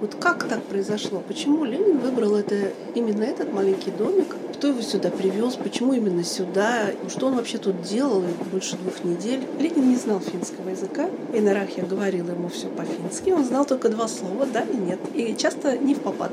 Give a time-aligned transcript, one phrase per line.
[0.00, 1.22] Вот как так произошло?
[1.26, 4.34] Почему Ленин выбрал это, именно этот маленький домик?
[4.54, 5.56] Кто его сюда привез?
[5.56, 6.86] Почему именно сюда?
[7.08, 9.42] Что он вообще тут делал больше двух недель?
[9.58, 11.10] Ленин не знал финского языка.
[11.34, 13.30] И Нарахья говорила ему все по-фински.
[13.30, 15.00] Он знал только два слова «да» и «нет».
[15.14, 16.32] И часто не в попад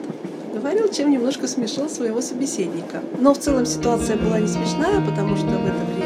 [0.54, 3.04] говорил, чем немножко смешил своего собеседника.
[3.20, 5.97] Но в целом ситуация была не смешная, потому что в это время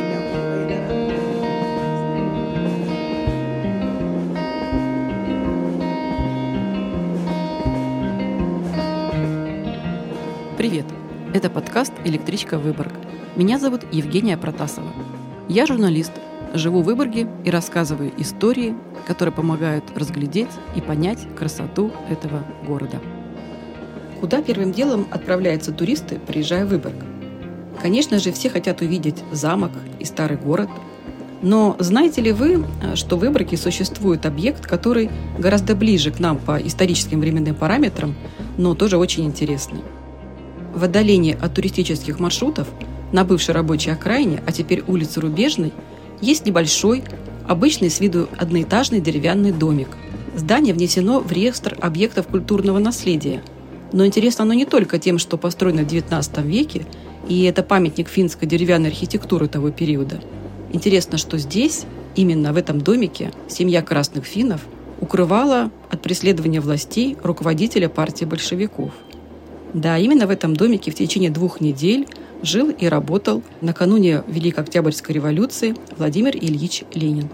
[11.41, 12.93] Это подкаст «Электричка Выборг».
[13.35, 14.89] Меня зовут Евгения Протасова.
[15.49, 16.11] Я журналист,
[16.53, 18.75] живу в Выборге и рассказываю истории,
[19.07, 22.99] которые помогают разглядеть и понять красоту этого города.
[24.19, 26.93] Куда первым делом отправляются туристы, приезжая в Выборг?
[27.81, 30.69] Конечно же, все хотят увидеть замок и старый город.
[31.41, 36.61] Но знаете ли вы, что в Выборге существует объект, который гораздо ближе к нам по
[36.61, 38.13] историческим временным параметрам,
[38.59, 39.81] но тоже очень интересный–
[40.73, 42.67] в отдалении от туристических маршрутов
[43.11, 45.73] на бывшей рабочей окраине, а теперь улице Рубежной,
[46.21, 47.03] есть небольшой,
[47.47, 49.89] обычный с виду одноэтажный деревянный домик.
[50.35, 53.43] Здание внесено в реестр объектов культурного наследия.
[53.91, 56.85] Но интересно оно не только тем, что построено в XIX веке,
[57.27, 60.21] и это памятник финской деревянной архитектуры того периода.
[60.71, 61.83] Интересно, что здесь,
[62.15, 64.61] именно в этом домике, семья красных финнов
[65.01, 68.91] укрывала от преследования властей руководителя партии большевиков–
[69.73, 72.07] да, именно в этом домике в течение двух недель
[72.43, 77.29] жил и работал накануне Великой Октябрьской революции Владимир Ильич Ленин.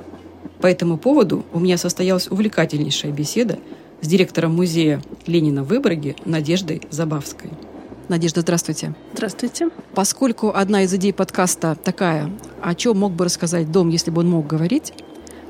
[0.60, 3.60] По этому поводу у меня состоялась увлекательнейшая беседа
[4.02, 7.50] с директором музея Ленина в Выборге Надеждой Забавской.
[8.08, 8.94] Надежда, здравствуйте.
[9.14, 9.70] Здравствуйте.
[9.94, 14.30] Поскольку одна из идей подкаста такая, о чем мог бы рассказать дом, если бы он
[14.30, 14.94] мог говорить,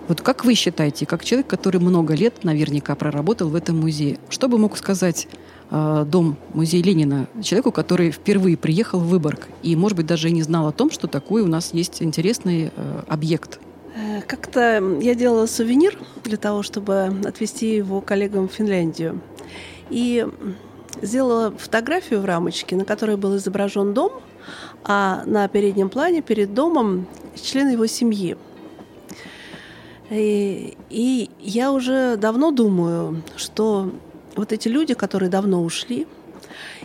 [0.08, 4.48] вот как вы считаете, как человек, который много лет наверняка проработал в этом музее, что
[4.48, 5.28] бы мог сказать
[5.70, 10.44] дом музей Ленина человеку, который впервые приехал в Выборг и, может быть, даже и не
[10.44, 13.60] знал о том, что такой у нас есть интересный э, объект.
[13.96, 19.22] Э, как-то я делала сувенир для того, чтобы отвезти его коллегам в Финляндию.
[19.90, 20.26] И
[21.02, 24.12] сделала фотографию в рамочке, на которой был изображен дом,
[24.84, 28.38] а на переднем плане перед домом члены его семьи.
[30.10, 33.92] И, и я уже давно думаю, что
[34.38, 36.08] вот эти люди, которые давно ушли,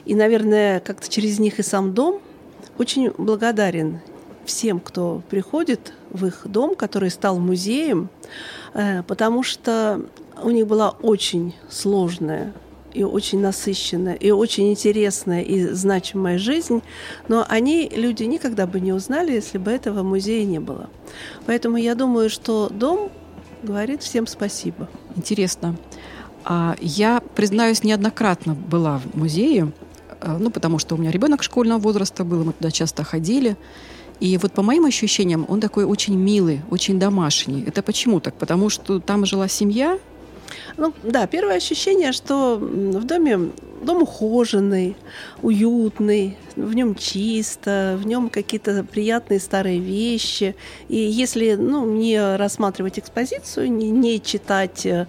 [0.05, 2.21] и, наверное, как-то через них и сам дом,
[2.79, 4.01] очень благодарен
[4.45, 8.09] всем, кто приходит в их дом, который стал музеем,
[8.75, 10.01] э, потому что
[10.43, 12.53] у них была очень сложная
[12.93, 16.83] и очень насыщенная, и очень интересная и значимая жизнь,
[17.29, 20.91] но они, люди, никогда бы не узнали, если бы этого музея не было.
[21.47, 23.11] Поэтому я думаю, что дом
[23.63, 24.89] говорит всем спасибо.
[25.17, 25.77] Интересно.
[26.44, 29.72] А я, признаюсь, неоднократно была в музее,
[30.20, 33.56] э, ну, потому что у меня ребенок школьного возраста был, мы туда часто ходили.
[34.20, 37.64] И вот по моим ощущениям, он такой очень милый, очень домашний.
[37.66, 38.34] Это почему так?
[38.34, 39.98] Потому что там жила семья,
[40.76, 43.50] ну, да, первое ощущение, что в доме
[43.82, 44.97] дом ухоженный,
[45.43, 50.54] уютный, в нем чисто, в нем какие-то приятные старые вещи.
[50.88, 55.06] И если ну, не рассматривать экспозицию, не, не читать э,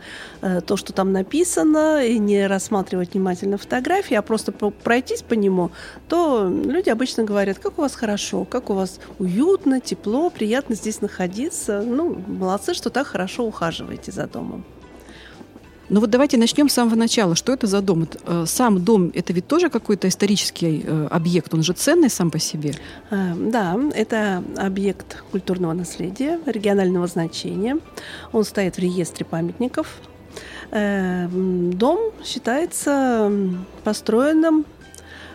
[0.65, 5.71] то, что там написано, и не рассматривать внимательно фотографии, а просто пройтись по нему,
[6.07, 11.01] то люди обычно говорят, как у вас хорошо, как у вас уютно, тепло, приятно здесь
[11.01, 11.81] находиться.
[11.81, 14.65] Ну, молодцы, что так хорошо ухаживаете за домом.
[15.93, 17.35] Ну вот давайте начнем с самого начала.
[17.35, 18.07] Что это за дом?
[18.25, 22.39] Э, сам дом– это ведь тоже какой-то исторический э, объект, он же ценный сам по
[22.39, 22.73] себе.
[23.11, 27.77] Э, да, это объект культурного наследия регионального значения.
[28.31, 29.85] Он стоит в реестре памятников.
[30.71, 33.31] Дом считается
[33.83, 34.65] построенным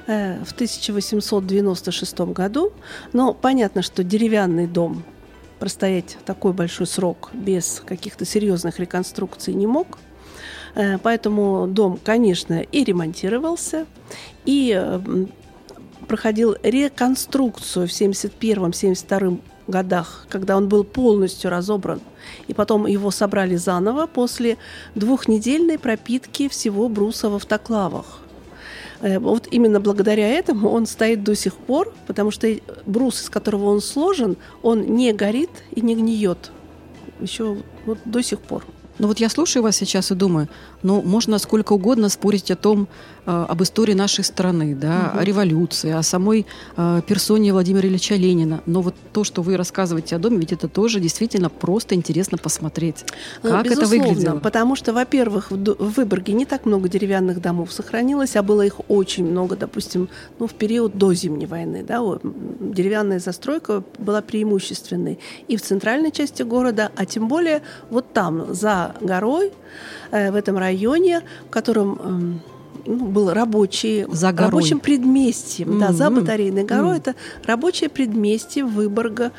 [0.06, 2.72] в 1896 году,
[3.12, 5.04] но понятно, что деревянный дом
[5.60, 9.98] простоять такой большой срок без каких-то серьезных реконструкций не мог.
[10.74, 13.86] Э, поэтому дом, конечно, и ремонтировался,
[14.44, 14.80] и
[16.06, 22.00] проходил реконструкцию в 71-72 годах, когда он был полностью разобран.
[22.48, 24.56] И потом его собрали заново после
[24.94, 28.20] двухнедельной пропитки всего бруса в автоклавах.
[29.00, 32.48] Э, вот именно благодаря этому он стоит до сих пор, потому что
[32.86, 36.50] брус, из которого он сложен, он не горит и не гниет.
[37.20, 38.64] Еще вот до сих пор.
[38.98, 40.48] Но вот я слушаю вас сейчас и думаю,
[40.82, 42.88] ну, можно сколько угодно спорить о том,
[43.26, 45.20] э, об истории нашей страны, да, угу.
[45.20, 46.46] о революции, о самой
[46.76, 48.60] э, персоне Владимира Ильича Ленина.
[48.66, 53.04] Но вот то, что вы рассказываете о доме, ведь это тоже действительно просто интересно посмотреть.
[53.42, 54.38] Ну, как Безусловно, это выглядело.
[54.38, 59.24] Потому что, во-первых, в Выборге не так много деревянных домов сохранилось, а было их очень
[59.24, 60.08] много, допустим,
[60.38, 61.84] ну, в период до Зимней войны.
[61.86, 68.54] Да, деревянная застройка была преимущественной и в центральной части города, а тем более вот там,
[68.54, 69.52] за горой,
[70.10, 72.40] э, в этом районе, в котором эм,
[72.88, 74.50] ну, был рабочий, за горой.
[74.50, 75.80] рабочим предместьем, mm-hmm.
[75.80, 76.96] да, за батарейной горой.
[76.96, 77.10] Mm-hmm.
[77.10, 77.14] Это
[77.44, 79.30] рабочее предместье Выборга,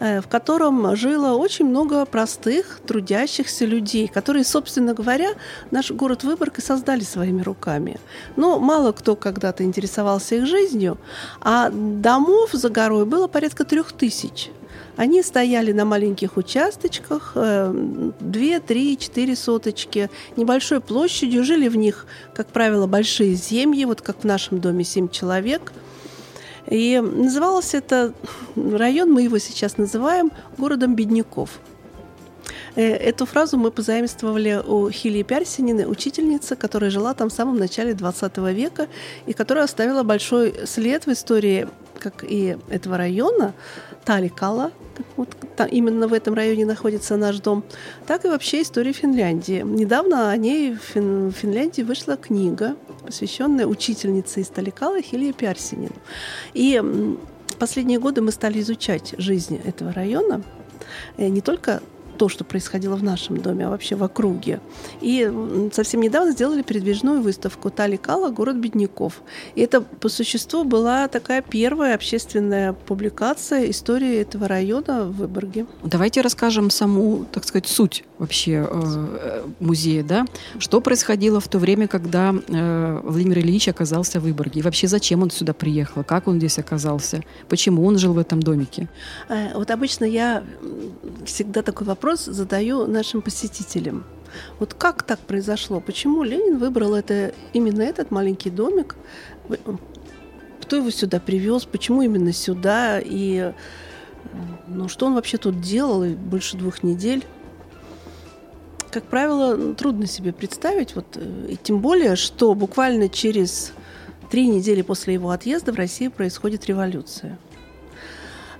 [0.00, 5.34] э, в котором жило очень много простых, трудящихся людей, которые, собственно говоря,
[5.70, 7.98] наш город Выборг и создали своими руками.
[8.36, 10.96] Но мало кто когда-то интересовался их жизнью,
[11.42, 14.50] а домов за горой было порядка трех тысяч.
[14.96, 21.44] Они стояли на маленьких участочках, 2, 3, 4 соточки, небольшой площадью.
[21.44, 25.72] Жили в них, как правило, большие семьи, вот как в нашем доме 7 человек.
[26.66, 28.14] И назывался это
[28.56, 31.60] район, мы его сейчас называем городом бедняков.
[32.74, 37.94] Э, эту фразу мы позаимствовали у Хилии Пярсининой, учительницы, которая жила там в самом начале
[37.94, 38.88] 20 века
[39.26, 41.68] и которая оставила большой след в истории
[41.98, 43.54] как и этого района,
[44.04, 44.72] Таликала,
[45.16, 47.64] вот там, именно в этом районе находится наш дом,
[48.06, 49.62] так и вообще история Финляндии.
[49.64, 55.92] Недавно о ней в, Фин, в Финляндии вышла книга, посвященная учительнице из Таликала Хилии Пярсинин.
[56.54, 56.82] И
[57.58, 60.42] последние годы мы стали изучать жизнь этого района,
[61.16, 61.82] э, не только
[62.16, 64.60] то, что происходило в нашем доме, а вообще в округе.
[65.00, 65.30] И
[65.72, 68.30] совсем недавно сделали передвижную выставку «Тали Кала.
[68.30, 69.22] Город бедняков».
[69.54, 75.66] И это по существу была такая первая общественная публикация истории этого района в Выборге.
[75.82, 80.24] Давайте расскажем саму, так сказать, суть вообще э, музея, да?
[80.58, 84.60] Что происходило в то время, когда э, Владимир Ильич оказался в Выборге?
[84.60, 86.04] И вообще зачем он сюда приехал?
[86.04, 87.22] Как он здесь оказался?
[87.48, 88.88] Почему он жил в этом домике?
[89.28, 90.42] Э, вот обычно я
[91.24, 94.04] всегда такой вопрос вопрос задаю нашим посетителям.
[94.58, 95.80] Вот как так произошло?
[95.80, 98.94] Почему Ленин выбрал это, именно этот маленький домик?
[100.60, 101.64] Кто его сюда привез?
[101.64, 103.00] Почему именно сюда?
[103.02, 103.54] И
[104.66, 107.24] ну, что он вообще тут делал больше двух недель?
[108.90, 113.72] Как правило, трудно себе представить, вот, э, и тем более, что буквально через
[114.30, 117.38] три недели после его отъезда в России происходит революция.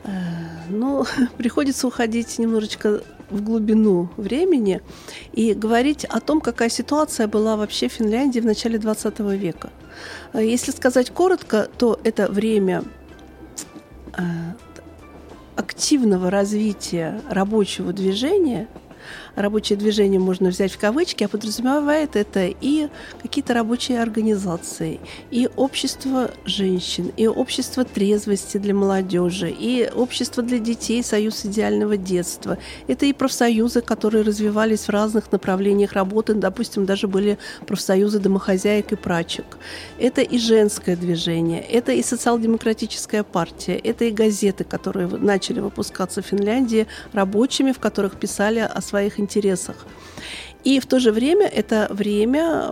[0.02, 0.10] Э,
[0.70, 1.04] ну,
[1.36, 4.80] приходится уходить немножечко в глубину времени
[5.32, 9.70] и говорить о том, какая ситуация была вообще в Финляндии в начале 20 века.
[10.32, 12.84] Э, если сказать коротко, то это время
[14.16, 14.22] э,
[15.56, 18.68] активного развития рабочего движения–
[19.36, 22.88] рабочее движение можно взять в кавычки, а подразумевает это и
[23.22, 25.00] какие-то рабочие организации,
[25.30, 32.58] и общество женщин, и общество трезвости для молодежи, и общество для детей, союз идеального детства.
[32.86, 38.96] Это и профсоюзы, которые развивались в разных направлениях работы, допустим, даже были профсоюзы домохозяек и
[38.96, 39.44] прачек.
[39.98, 46.26] Это и женское движение, это и социал-демократическая партия, это и газеты, которые начали выпускаться в
[46.26, 49.86] Финляндии рабочими, в которых писали о своих интересах.
[50.62, 52.68] И в то же время это время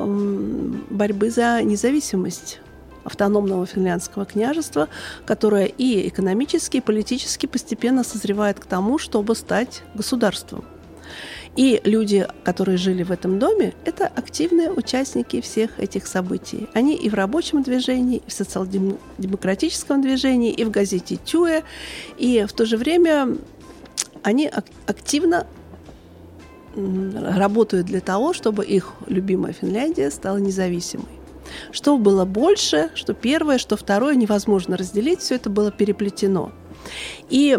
[0.90, 2.60] борьбы за независимость
[3.04, 4.88] автономного финляндского княжества,
[5.26, 10.64] которое и экономически, и политически постепенно созревает к тому, чтобы стать государством.
[11.54, 16.68] И люди, которые жили в этом доме, это активные участники всех этих событий.
[16.73, 21.62] Они и в рабочем движении, и в социал-демократическом движении, и в газете «Тюэ»,
[22.16, 23.37] и в то же время
[24.23, 24.50] они
[24.87, 25.47] активно
[26.75, 31.07] работают для того, чтобы их любимая Финляндия стала независимой.
[31.71, 36.52] Что было больше, что первое, что второе, невозможно разделить, все это было переплетено.
[37.29, 37.59] И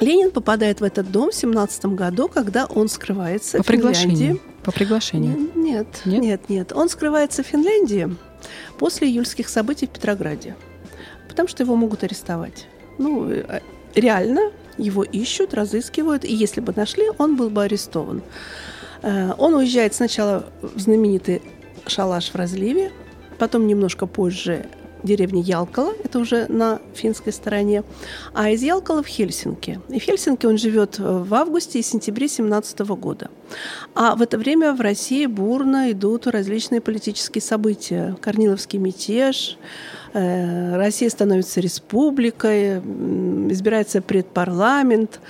[0.00, 4.02] Ленин попадает в этот дом в 17 году, когда он скрывается По в Финляндии.
[4.02, 4.40] Приглашению.
[4.62, 5.50] По приглашению?
[5.54, 6.72] Нет, нет, нет, нет.
[6.72, 8.14] Он скрывается в Финляндии
[8.78, 10.56] после июльских событий в Петрограде,
[11.28, 12.66] потому что его могут арестовать.
[12.98, 13.60] Ну, э,
[13.94, 18.22] реально его ищут, разыскивают, и если бы нашли, он был бы арестован.
[19.02, 21.42] Э, он уезжает сначала в знаменитый
[21.86, 22.92] шалаш в разливе,
[23.38, 24.66] потом немножко позже
[25.02, 27.84] деревня Ялкала, это уже на финской стороне,
[28.34, 29.80] а из Ялкала в Хельсинки.
[29.88, 33.30] И в Хельсинки он живет в августе и сентябре 17 года.
[33.94, 38.16] А в это время в России бурно идут различные политические события.
[38.20, 39.56] Корниловский мятеж,
[40.76, 42.78] Россия становится республикой,
[43.52, 45.20] избирается предпарламент.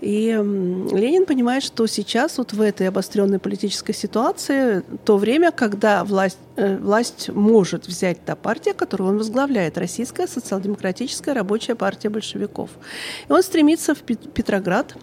[0.00, 6.38] И Ленин понимает, что сейчас вот в этой обостренной политической ситуации то время, когда власть,
[6.56, 12.70] э, власть может взять та партия, которую он возглавляет, Российская социал-демократическая рабочая партия большевиков.
[13.28, 14.94] И он стремится в Петроград,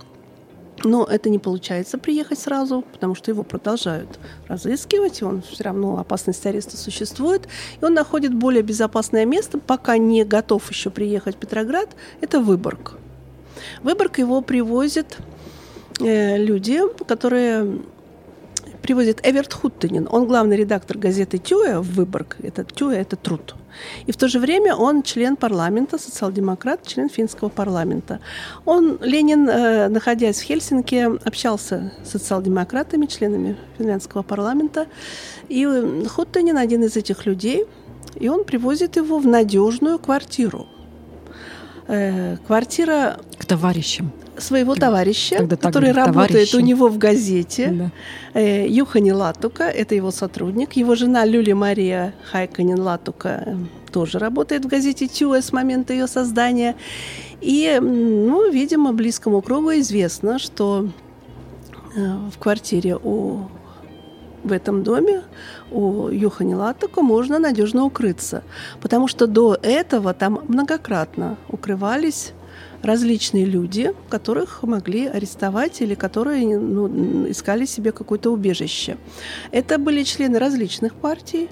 [0.83, 6.45] но это не получается приехать сразу, потому что его продолжают разыскивать, он все равно опасность
[6.45, 7.47] ареста существует.
[7.81, 11.89] И он находит более безопасное место, пока не готов еще приехать в Петроград,
[12.21, 12.97] это Выборг.
[13.83, 15.17] Выборг его привозят
[15.99, 17.79] э, люди, которые
[18.85, 20.07] привозит Эверт Хуттенин.
[20.11, 22.37] Он главный редактор газеты «Тюя» в Выборг.
[22.43, 23.55] Это «Тюя»— это труд.
[24.05, 28.19] И в то же время он член парламента, социал-демократ, член финского парламента.
[28.63, 34.85] Он, Ленин, э, находясь в Хельсинки, общался с социал-демократами, членами финляндского парламента.
[35.49, 35.65] И
[36.07, 37.65] Хуттенин один из этих людей,
[38.19, 40.67] и он привозит его в надежную квартиру.
[41.87, 43.17] Э, квартира...
[43.39, 44.11] К товарищам
[44.41, 46.55] своего товарища, когда который работает товарищи.
[46.55, 47.67] у него в газете.
[47.67, 47.91] Да.
[48.39, 50.73] Э, Юхани Латука, это его сотрудник.
[50.73, 53.55] Его жена Люли Мария Хайканин Латука э,
[53.91, 56.75] тоже работает в газете Тюэ с момента ее создания.
[57.41, 60.89] И, ну, видимо, близкому кругу известно, что
[61.95, 61.99] э,
[62.31, 63.47] в квартире у
[64.45, 65.23] в этом доме
[65.71, 68.43] у Юхани Латука можно надежно укрыться,
[68.79, 72.33] потому что до этого там многократно укрывались
[72.85, 78.97] различные люди, которых могли арестовать или которые ну, искали себе какое-то убежище.
[79.51, 81.49] Это были члены различных партий,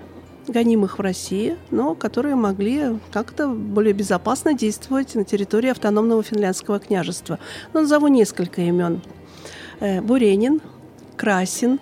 [0.47, 7.39] гонимых в России, но которые могли как-то более безопасно действовать на территории автономного финляндского княжества.
[7.73, 9.01] Но назову несколько имен.
[9.79, 10.61] Э, Буренин,
[11.15, 11.79] Красин,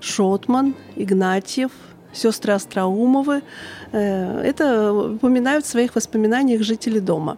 [0.00, 1.72] Шотман, Игнатьев,
[2.16, 3.42] сестры Остроумовы.
[3.92, 7.36] Э, это упоминают в своих воспоминаниях жители дома.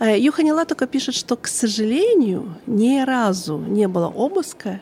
[0.00, 4.80] Э, Юханила только пишет, что, к сожалению, ни разу не было обыска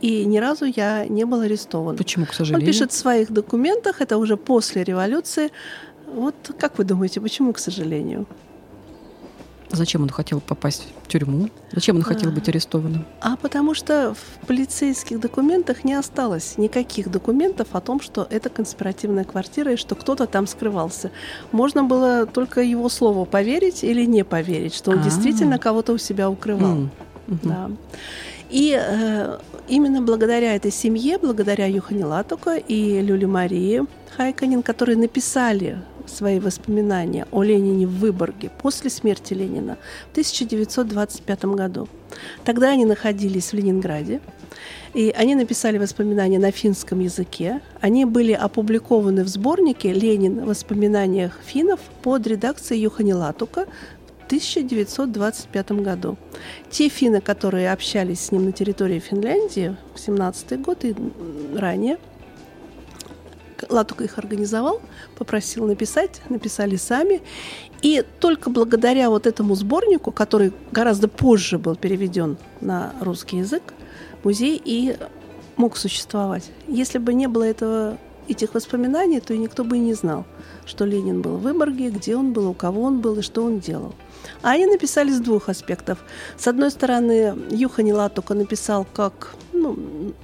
[0.00, 1.96] и ни разу я не был арестован.
[1.96, 2.66] Почему, к сожалению?
[2.66, 5.50] Он пишет в своих документах, это уже после революции.
[6.14, 8.26] Вот как вы думаете, почему, к сожалению?
[9.74, 11.48] Зачем он хотел попасть в тюрьму?
[11.72, 13.04] Зачем он хотел быть арестованным?
[13.20, 19.24] А потому что в полицейских документах не осталось никаких документов о том, что это конспиративная
[19.24, 21.10] квартира и что кто-то там скрывался.
[21.52, 25.04] Можно было только его слову поверить или не поверить, что он А-а-а.
[25.04, 26.76] действительно кого-то у себя укрывал.
[26.76, 27.38] Mm-hmm.
[27.42, 27.70] Да.
[28.50, 29.38] И э,
[29.68, 33.82] именно благодаря этой семье, благодаря Юхане Латука и Люле Марии
[34.16, 35.78] Хайканин, которые написали
[36.14, 39.76] свои воспоминания о Ленине в Выборге после смерти Ленина
[40.08, 41.88] в 1925 году.
[42.44, 44.20] Тогда они находились в Ленинграде,
[44.94, 47.60] и они написали воспоминания на финском языке.
[47.80, 53.66] Они были опубликованы в сборнике «Ленин в воспоминаниях финнов» под редакцией Юхани Латука
[54.22, 56.16] в 1925 году.
[56.70, 60.94] Те финны, которые общались с ним на территории Финляндии в 17 год и
[61.56, 61.98] ранее–
[63.68, 64.80] Латук их организовал,
[65.16, 67.22] попросил написать, написали сами.
[67.82, 73.62] И только благодаря вот этому сборнику, который гораздо позже был переведен на русский язык,
[74.22, 74.96] музей и
[75.56, 76.50] мог существовать.
[76.66, 80.24] Если бы не было этого, этих воспоминаний, то никто бы и не знал,
[80.66, 83.60] что Ленин был в Выборге, где он был, у кого он был и что он
[83.60, 83.94] делал.
[84.42, 85.98] А они написали с двух аспектов.
[86.38, 90.14] С одной стороны, Юхани Латука написал как ну,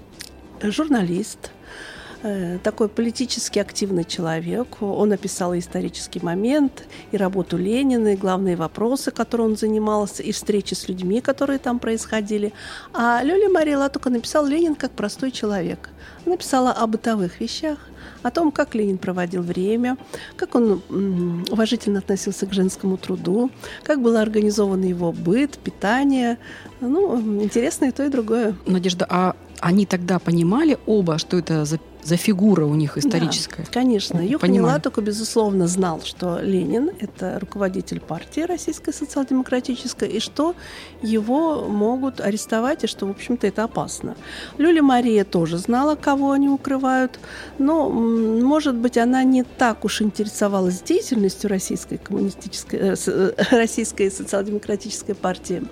[0.63, 1.51] журналист–
[2.63, 4.83] такой политически активный человек.
[4.83, 10.33] Он описал и исторический момент, и работу Ленина, и главные вопросы, которые он занимался, и
[10.33, 12.53] встречи с людьми, которые там происходили.
[12.93, 15.91] А Лёля Мария Латука написал Ленин как простой человек.
[16.27, 17.79] Написала о бытовых вещах,
[18.23, 19.97] о том, как Ленин проводил время,
[20.37, 20.83] как он
[21.51, 23.51] уважительно относился к женскому труду,
[23.83, 26.37] как был организован его быт, питание.
[26.81, 28.55] Ну, интересно и то, и другое.
[28.67, 33.63] Надежда, а они тогда понимали оба, что это за за фигура у них историческая.
[33.65, 34.21] Да, конечно.
[34.21, 40.55] Юханила только, безусловно, знал, что Ленин– это руководитель партии Российской социал-демократической, и что
[41.03, 44.17] его могут арестовать, и что, в общем-то, это опасно.
[44.59, 47.19] Люля Мария тоже знала, кого они укрывают,
[47.59, 55.15] но, может быть, она не так уж интересовалась деятельностью Российской коммунистической, э, э Российской социал-демократической
[55.15, 55.63] партии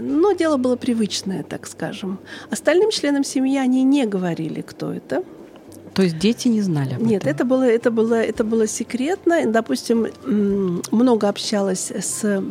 [0.00, 2.18] но дело было привычное, так скажем.
[2.50, 5.24] Остальным членам семьи они не говорили, кто это.
[5.94, 7.34] То есть дети не знали об Нет, этом?
[7.34, 9.44] это было, это было, это было секретно.
[9.46, 10.06] Допустим,
[10.90, 12.42] много общалась с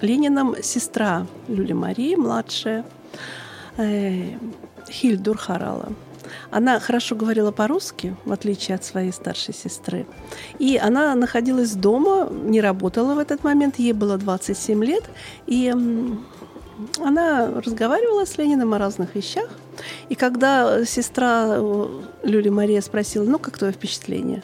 [0.00, 2.84] Лениным сестра Люли Марии, младшая,
[3.78, 4.36] э,
[4.88, 5.92] Хильдур Харала.
[6.50, 10.06] Она хорошо говорила по-русски, в отличие от своей старшей сестры.
[10.58, 15.04] И она находилась дома, не работала в этот момент, ей было 27 лет.
[15.46, 15.74] И
[17.00, 19.48] она разговаривала с Лениным о разных вещах.
[20.08, 21.86] И когда сестра э,
[22.22, 24.42] Люли Мария спросила, ну, как твое впечатление?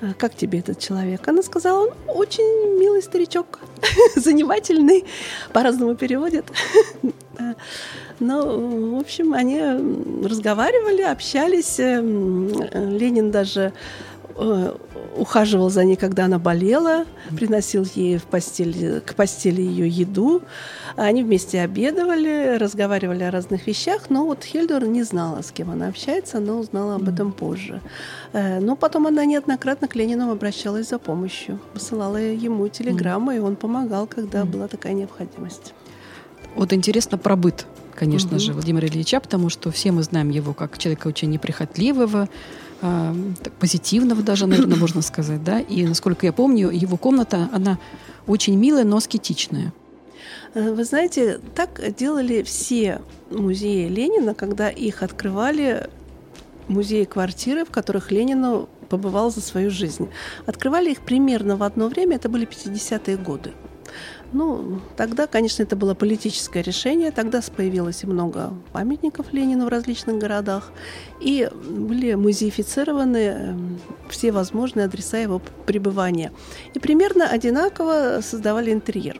[0.00, 1.26] «А как тебе этот человек?
[1.26, 3.58] Она сказала, он очень милый старичок,
[4.16, 5.04] занимательный,
[5.52, 6.46] по-разному переводят.
[8.20, 8.58] Но,
[8.96, 9.60] в общем, они
[10.24, 11.78] разговаривали, общались.
[11.78, 13.72] Эм, Ленин даже
[14.36, 14.74] э,
[15.16, 17.04] ухаживал за ней, когда она болела,
[17.36, 20.42] приносил ей в постель, к постели ее еду.
[20.96, 25.88] Они вместе обедовали, разговаривали о разных вещах, но вот Хельдор не знала, с кем она
[25.88, 27.80] общается, она узнала об этом позже.
[28.32, 33.56] Э, но потом она неоднократно к Ленину обращалась за помощью, посылала ему телеграммы, и он
[33.56, 35.72] помогал, когда была такая необходимость.
[36.58, 38.40] Вот интересно про быт, конечно угу.
[38.40, 42.28] же, Владимира Ильича, потому что все мы знаем его как человека очень неприхотливого,
[42.82, 43.14] э,
[43.60, 45.60] позитивного даже, наверное, можно сказать, да.
[45.60, 47.78] И насколько я помню, его комната, она
[48.26, 49.72] очень милая, но аскетичная.
[50.54, 55.88] Э, вы знаете, так делали все музеи Ленина, когда их открывали
[56.66, 60.08] музеи квартиры, в которых Ленину побывал за свою жизнь.
[60.44, 63.52] Открывали их примерно в одно время, это были 50-е годы.
[64.32, 67.10] Ну, тогда, конечно, это было политическое решение.
[67.10, 70.70] Тогда появилось и много памятников Ленину в различных городах.
[71.20, 73.78] И были музеифицированы эм,
[74.10, 76.32] все возможные адреса его пребывания.
[76.74, 79.18] И примерно одинаково создавали интерьер.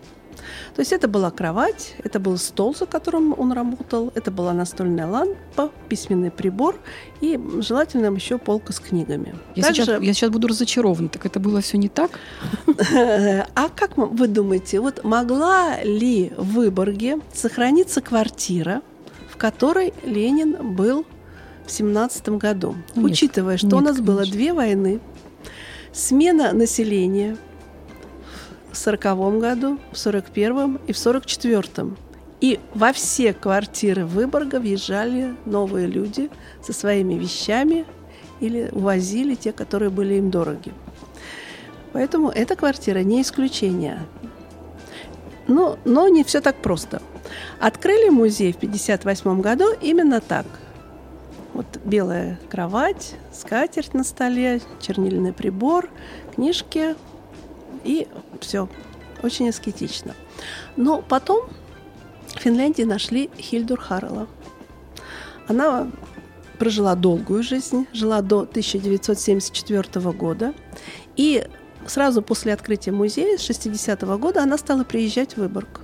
[0.74, 5.06] То есть это была кровать, это был стол, за которым он работал, это была настольная
[5.06, 6.78] лампа, письменный прибор
[7.20, 9.34] и желательно еще полка с книгами.
[9.54, 9.82] Я, Также...
[9.82, 11.08] сейчас, я сейчас буду разочарована.
[11.08, 12.10] Так это было все не так?
[13.54, 18.82] А как вы думаете, вот могла ли в Выборге сохраниться квартира,
[19.30, 21.04] в которой Ленин был
[21.66, 24.12] в семнадцатом году, нет, учитывая, что нет, у нас конечно.
[24.12, 25.00] было две войны,
[25.92, 27.36] смена населения,
[28.72, 31.96] в 40 году, в 41 и в 44
[32.40, 36.30] и во все квартиры Выборга въезжали новые люди
[36.62, 37.84] со своими вещами
[38.40, 40.72] или увозили те, которые были им дороги.
[41.92, 44.06] Поэтому эта квартира не исключение.
[45.48, 47.02] Но, но не все так просто.
[47.58, 50.46] Открыли музей в 1958 году именно так.
[51.54, 55.90] Вот белая кровать, скатерть на столе, чернильный прибор,
[56.34, 56.94] книжки,
[57.88, 58.06] и
[58.40, 58.68] все.
[59.22, 60.14] Очень аскетично.
[60.76, 61.48] Но потом
[62.34, 64.28] в Финляндии нашли Хильдур Харрелла.
[65.48, 65.90] Она
[66.58, 70.52] прожила долгую жизнь, жила до 1974 года.
[71.16, 71.46] И
[71.86, 75.80] сразу после открытия музея с 60-го года она стала приезжать в Выборг.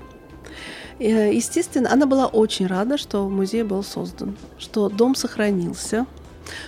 [0.98, 6.06] Э, естественно, она была очень рада, что музей был создан, что дом сохранился,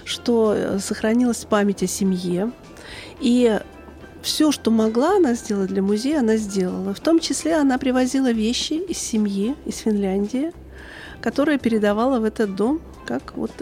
[0.04, 2.50] что э, сохранилась память о семье.
[3.20, 3.60] И
[4.26, 6.92] все, что могла она сделать для музея, она сделала.
[6.92, 10.52] В том числе она привозила вещи из семьи, из Финляндии,
[11.20, 13.52] которые передавала в этот дом как вот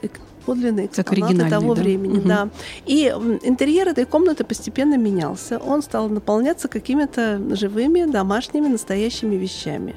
[0.44, 1.82] подлинные экспонаты того да?
[1.82, 2.18] времени.
[2.18, 2.28] Угу.
[2.28, 2.48] Да.
[2.86, 3.06] И
[3.42, 5.58] интерьер этой комнаты постепенно менялся.
[5.58, 9.94] Он стал наполняться какими-то живыми, домашними, настоящими вещами.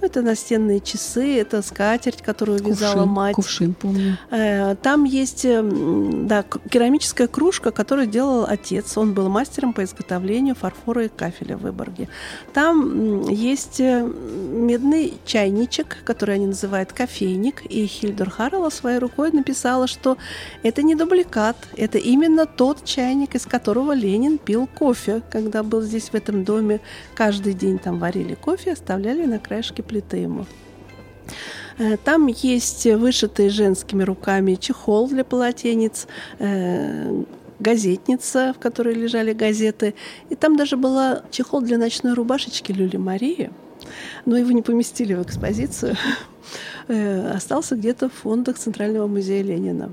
[0.00, 3.34] Это настенные часы, это скатерть, которую кувшин, вязала мать.
[3.34, 4.16] Кувшин, помню.
[4.30, 8.96] Э, там есть да, керамическая кружка, которую делал отец.
[8.96, 12.08] Он был мастером по изготовлению фарфора и кафеля в Выборге.
[12.54, 17.66] Там есть э, медный чайничек, который они называют кофейник.
[17.66, 19.32] И Хильдер Харрелла своей рукой
[19.80, 20.16] написала, что
[20.62, 26.10] это не дубликат, это именно тот чайник, из которого Ленин пил кофе, когда был здесь
[26.10, 26.80] в этом доме.
[27.14, 30.46] Каждый день там варили кофе, оставляли на краешке плиты ему.
[31.78, 36.06] Э, там есть вышитый женскими руками чехол для полотенец,
[36.38, 37.22] э,
[37.60, 39.94] газетница, в которой лежали газеты.
[40.30, 43.50] И там даже была чехол для ночной рубашечки Люли Марии.
[44.26, 45.96] Но его не поместили в экспозицию.
[46.88, 49.92] Э, остался где-то в фондах Центрального музея Ленина.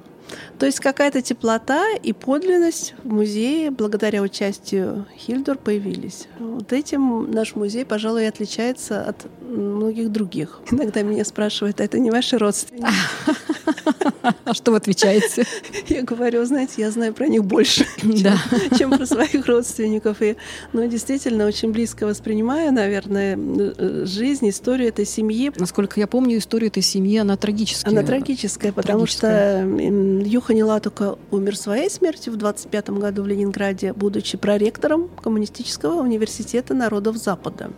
[0.59, 6.27] То есть какая-то теплота и подлинность в музее благодаря участию Хильдор появились.
[6.39, 10.59] Вот этим наш музей, пожалуй, отличается от многих других.
[10.71, 12.87] Иногда меня спрашивают, а это не ваши родственники?
[14.45, 15.45] А что вы отвечаете?
[15.87, 18.37] Я говорю, знаете, я знаю про них больше, да.
[18.69, 20.21] чем, чем про своих родственников.
[20.21, 20.35] И,
[20.73, 25.51] ну, действительно, очень близко воспринимаю, наверное, э, жизнь, историю этой семьи.
[25.57, 27.91] Насколько я помню, история этой семьи, она трагическая.
[27.91, 29.63] Она трагическая, потому трагическая.
[29.63, 36.73] что Юха Нелатука умер своей смертью в 25 году в Ленинграде, будучи проректором коммунистического университета
[36.73, 37.71] народов Запада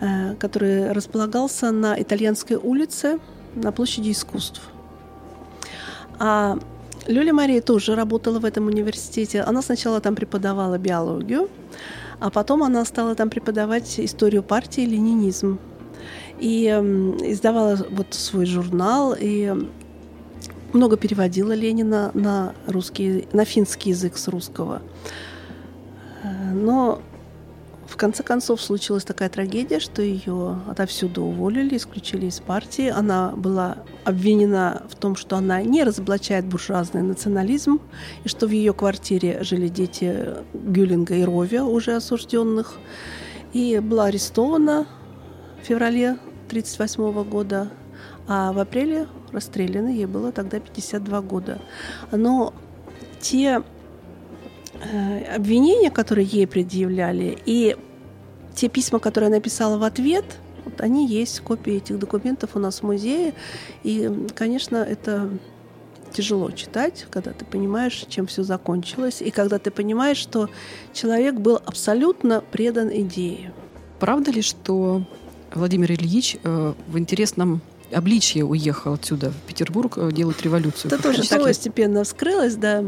[0.00, 3.18] э, который располагался на Итальянской улице
[3.54, 4.62] на площади искусств.
[6.24, 6.56] А
[7.08, 9.40] Люля Мария тоже работала в этом университете.
[9.40, 11.50] Она сначала там преподавала биологию,
[12.20, 15.58] а потом она стала там преподавать историю партии ленинизм.
[16.38, 19.52] И издавала вот свой журнал, и
[20.72, 24.80] много переводила Ленина на русский, на финский язык с русского.
[26.22, 27.02] Э, но
[27.92, 32.88] в конце концов случилась такая трагедия, что ее отовсюду уволили, исключили из партии.
[32.88, 37.82] Она была обвинена в том, что она не разоблачает буржуазный национализм,
[38.24, 42.78] и что в ее квартире жили дети Гюлинга и Ровя, уже осужденных.
[43.52, 44.86] И была арестована
[45.62, 46.12] в феврале
[46.48, 47.70] 1938 года,
[48.26, 49.88] а в апреле расстреляна.
[49.88, 51.60] Ей было тогда 52 года.
[52.10, 52.54] Но
[53.20, 53.62] те
[55.34, 57.76] обвинения, которые ей предъявляли, и
[58.54, 60.24] те письма, которые она писала в ответ,
[60.64, 63.34] вот они есть, копии этих документов у нас в музее.
[63.82, 65.30] И, конечно, это
[66.12, 70.50] тяжело читать, когда ты понимаешь, чем все закончилось, и когда ты понимаешь, что
[70.92, 73.52] человек был абсолютно предан идее.
[73.98, 75.04] Правда ли, что
[75.54, 77.60] Владимир Ильич э, в интересном
[77.92, 80.92] обличье уехал отсюда в Петербург э, делать революцию?
[80.92, 82.84] Это тоже так постепенно вскрылось, да.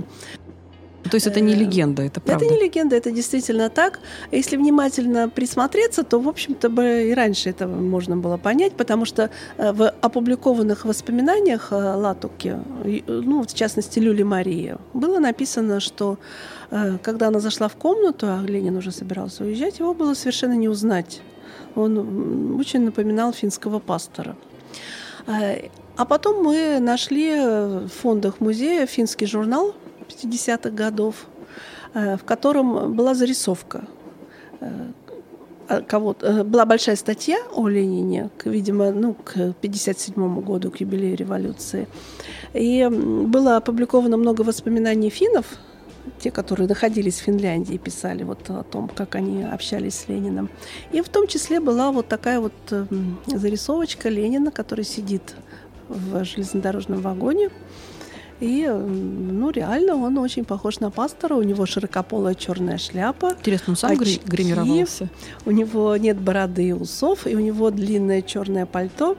[1.15, 2.45] То есть это не э, легенда, это правда?
[2.45, 4.01] Это не легенда, это действительно так.
[4.33, 9.31] Если внимательно присмотреться, то, в общем-то, бы и раньше это можно было понять, потому что
[9.57, 12.57] э, в опубликованных воспоминаниях э, Латуки,
[13.07, 16.19] ну, в частности, Люли Марии, было написано, что
[17.03, 21.23] когда она зашла в комнату, а Ленин уже собирался уезжать, его было совершенно не узнать.
[21.77, 24.35] Он очень напоминал финского пастора.
[25.97, 29.75] А потом мы нашли в фондах музея финский журнал
[30.09, 31.27] 50-х годов,
[31.95, 33.85] э, в котором была зарисовка
[34.61, 34.91] э,
[35.87, 41.87] кого э, была большая статья о Ленине, видимо, ну, к 1957 году, к юбилею революции.
[42.53, 45.47] И было опубликовано много воспоминаний финнов,
[46.21, 50.51] те, которые находились в Финляндии, писали вот о том, как они общались с Лениным.
[50.93, 52.53] И в том числе была вот такая вот
[53.27, 55.35] зарисовочка Ленина, который сидит
[55.89, 57.51] в железнодорожном вагоне
[58.41, 61.35] и, ну, реально он очень похож на пастора.
[61.35, 63.35] У него широкополая черная шляпа.
[63.39, 65.09] Интересно, он сам очки, гримировался?
[65.47, 69.17] У него нет бороды и усов, и у него длинное черное пальто.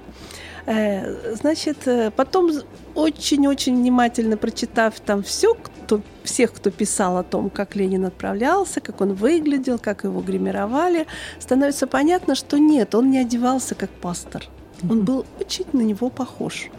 [0.66, 2.52] Э, значит, э, потом
[2.96, 9.02] очень-очень внимательно прочитав там все, кто, всех, кто писал о том, как Ленин отправлялся, как
[9.02, 11.06] он выглядел, как его гримировали,
[11.40, 14.46] становится понятно, что нет, он не одевался как пастор.
[14.90, 16.70] Он был очень на него похож.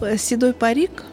[0.00, 1.04] Э, седой парик,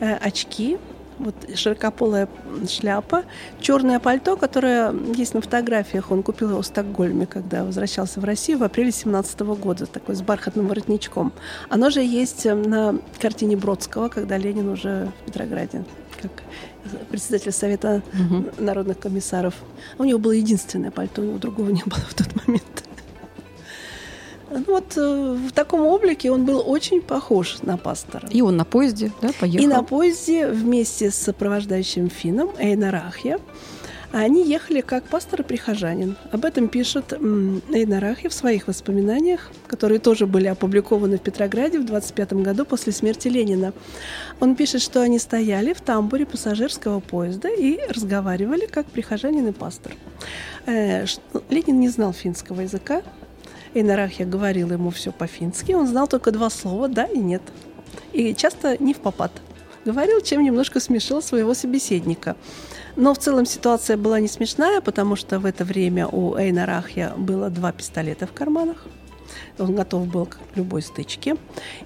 [0.00, 0.78] очки,
[1.18, 2.28] вот широкополая
[2.68, 3.24] шляпа,
[3.60, 6.10] черное пальто, которое есть на фотографиях.
[6.10, 10.22] Он купил его в Стокгольме, когда возвращался в Россию в апреле 17 года, такой с
[10.22, 11.32] бархатным воротничком.
[11.68, 15.84] Оно же есть э, на картине Бродского, когда Ленин уже в Петрограде
[16.20, 16.32] как
[17.10, 18.46] председатель Совета угу.
[18.58, 19.54] народных комиссаров.
[19.98, 22.87] У него было единственное пальто, у него другого не было в тот момент.
[24.50, 28.28] Ну вот э, в таком облике он был очень похож на пастора.
[28.30, 29.64] И он на поезде, да, поехал?
[29.64, 33.38] И на поезде вместе с сопровождающим финном Эйнарахья
[34.10, 36.16] они ехали как пастор и прихожанин.
[36.32, 42.32] Об этом пишет Эйнарахи в своих воспоминаниях, которые тоже были опубликованы в Петрограде в 25
[42.34, 43.74] году после смерти Ленина.
[44.40, 49.92] Он пишет, что они стояли в тамбуре пассажирского поезда и разговаривали как прихожанин и пастор.
[50.64, 51.04] Э,
[51.50, 53.02] Ленин не знал финского языка,
[53.74, 57.42] Эйнарахья говорил ему все по-фински, он знал только два слова «да» и «нет».
[58.12, 59.32] И часто не в попад.
[59.84, 62.36] Говорил, чем немножко смешил своего собеседника.
[62.96, 67.48] Но в целом ситуация была не смешная, потому что в это время у Эйнарахья было
[67.48, 68.86] два пистолета в карманах.
[69.58, 71.36] Он готов был к любой стычке.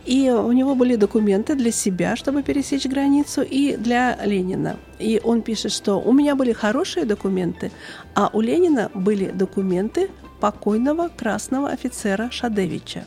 [0.04, 4.76] И у него были документы для себя, чтобы пересечь границу, и для Ленина.
[4.98, 7.70] И он пишет, что у меня были хорошие документы,
[8.14, 10.10] а у Ленина были документы
[10.42, 13.04] покойного красного офицера Шадевича.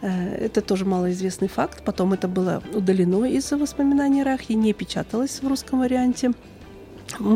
[0.00, 1.84] Э, это тоже малоизвестный факт.
[1.84, 6.32] Потом это было удалено из воспоминаний Рахи, не печаталось в русском варианте.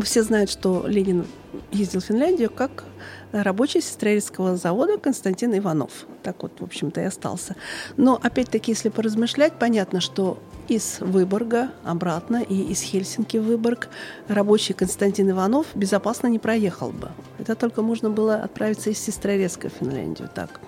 [0.03, 1.25] Все знают, что Ленин
[1.71, 2.83] ездил в Финляндию как
[3.31, 6.05] рабочий сестрельского завода Константин Иванов.
[6.23, 7.55] Так вот, в общем-то, и остался.
[7.97, 13.89] Но, опять-таки, если поразмышлять, понятно, что из Выборга обратно и из Хельсинки в Выборг
[14.27, 17.09] рабочий Константин Иванов безопасно не проехал бы.
[17.39, 20.29] Это только можно было отправиться из Сестрорецка в Финляндию.
[20.33, 20.59] Так.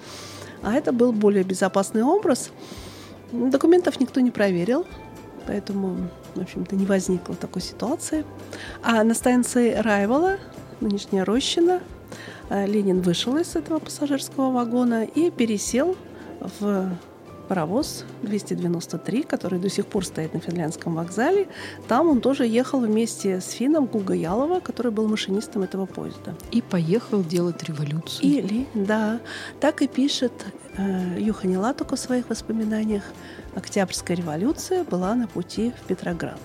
[0.63, 2.51] А это был более безопасный образ.
[3.31, 4.85] Документов никто не проверил,
[5.47, 8.25] поэтому, в общем-то, не возникло такой ситуации.
[8.83, 10.37] А на станции Райвола,
[10.79, 11.81] нынешняя Рощина,
[12.49, 15.95] э, Ленин вышел из этого пассажирского вагона и пересел
[16.59, 16.89] в
[17.51, 21.49] паровоз 293, который до сих пор стоит на финляндском вокзале.
[21.89, 26.33] Там он тоже ехал вместе с финном Гуга Ялова, который был машинистом этого поезда.
[26.51, 28.25] И поехал делать революцию.
[28.25, 29.19] Или, да,
[29.59, 30.31] так и пишет
[30.77, 33.03] э, Юхани Латук в своих воспоминаниях.
[33.53, 36.39] Октябрьская революция была на пути в Петроград.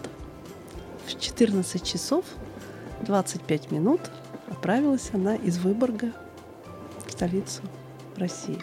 [1.07, 2.25] В 14 часов
[3.03, 4.01] 25 минут
[4.49, 6.11] отправилась она из Выборга
[7.07, 7.63] в столицу
[8.17, 8.59] России.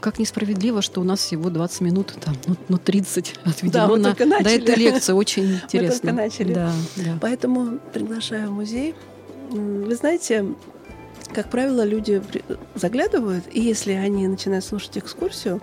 [0.00, 4.40] Как несправедливо, что у нас всего 20 минут, там, ну, ну 30 отведено да, на,
[4.40, 5.16] на эту лекцию.
[5.16, 6.12] Очень интересно.
[6.12, 6.54] Мы только начали.
[6.54, 7.18] Да, да.
[7.20, 8.94] Поэтому приглашаю в музей.
[9.50, 10.46] Вы знаете,
[11.32, 12.22] как правило, люди
[12.74, 15.60] заглядывают, и если они начинают слушать экскурсию,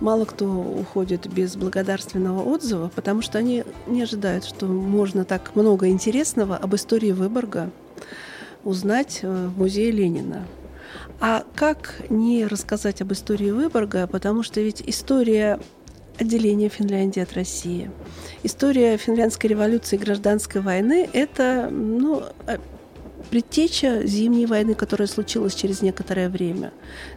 [0.00, 5.88] мало кто уходит без благодарственного отзыва, потому что они не ожидают, что можно так много
[5.88, 7.70] интересного об истории Выборга
[8.64, 10.46] узнать э, в музее Ленина.
[11.20, 15.58] А как не рассказать об истории Выборга, потому что ведь история
[16.18, 17.90] отделения Финляндии от России,
[18.42, 22.22] история финляндской революции и гражданской войны– это ну,
[23.30, 26.72] предтеча зимней войны, которая случилась через некоторое время.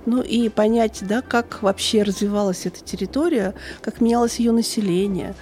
[0.06, 5.36] Ну и понять, да, как вообще развивалась эта территория, как менялось ее население,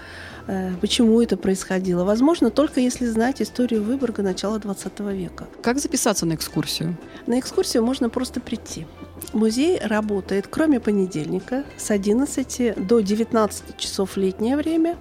[0.81, 2.03] почему это происходило.
[2.03, 5.47] Возможно, только если знать историю Выборга начала XX века.
[5.61, 6.97] Как записаться на экскурсию?
[7.27, 8.85] На экскурсию можно просто прийти.
[9.33, 14.97] Музей работает, кроме понедельника, с 11 до 19 часов летнее время,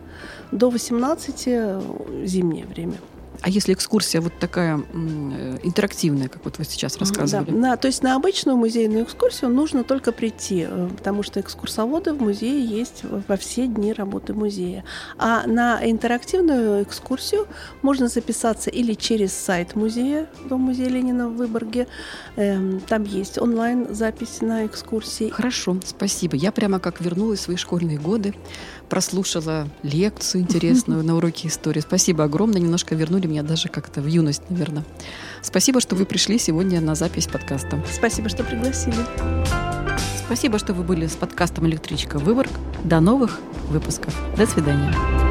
[0.50, 2.94] до 18 зимнее время.
[3.44, 7.50] А если экскурсия вот такая э, интерактивная, как вот вы сейчас рассказывали?
[7.50, 12.14] Да, на, то есть на обычную музейную экскурсию нужно только прийти, э, потому что экскурсоводы
[12.14, 14.82] в музее есть во все дни работы музея.
[15.18, 17.46] А на интерактивную экскурсию
[17.82, 21.86] можно записаться или через сайт музея, Дом музея Ленина в Выборге.
[22.36, 25.28] Эм, там есть онлайн-запись на экскурсии.
[25.28, 26.34] Хорошо, спасибо.
[26.34, 28.32] Я прямо как вернулась в свои школьные годы,
[28.88, 31.80] прослушала лекцию интересную на уроке истории.
[31.80, 34.84] Спасибо огромное, немножко вернули меня даже как-то в юность, наверное.
[35.42, 37.82] Спасибо, что вы пришли сегодня на запись подкаста.
[37.92, 38.96] Спасибо, что пригласили.
[40.26, 42.50] Спасибо, что вы были с подкастом «Электричка Выборг».
[42.82, 44.14] До новых выпусков.
[44.36, 45.23] До свидания.